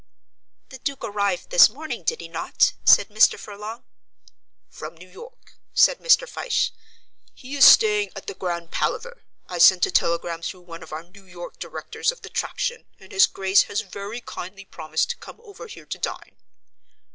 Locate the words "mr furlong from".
3.09-4.95